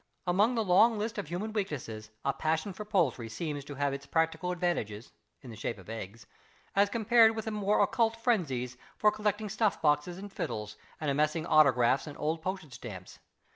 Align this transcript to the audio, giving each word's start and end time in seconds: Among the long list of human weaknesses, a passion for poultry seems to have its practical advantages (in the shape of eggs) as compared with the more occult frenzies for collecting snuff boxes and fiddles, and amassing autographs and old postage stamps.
Among 0.25 0.55
the 0.55 0.63
long 0.63 0.97
list 0.97 1.19
of 1.19 1.27
human 1.27 1.53
weaknesses, 1.53 2.09
a 2.25 2.33
passion 2.33 2.73
for 2.73 2.83
poultry 2.83 3.29
seems 3.29 3.63
to 3.65 3.75
have 3.75 3.93
its 3.93 4.07
practical 4.07 4.51
advantages 4.51 5.11
(in 5.43 5.51
the 5.51 5.55
shape 5.55 5.77
of 5.77 5.91
eggs) 5.91 6.25
as 6.75 6.89
compared 6.89 7.35
with 7.35 7.45
the 7.45 7.51
more 7.51 7.79
occult 7.83 8.15
frenzies 8.15 8.77
for 8.97 9.11
collecting 9.11 9.47
snuff 9.47 9.79
boxes 9.79 10.17
and 10.17 10.33
fiddles, 10.33 10.75
and 10.99 11.11
amassing 11.11 11.45
autographs 11.45 12.07
and 12.07 12.17
old 12.17 12.41
postage 12.41 12.73
stamps. 12.73 13.19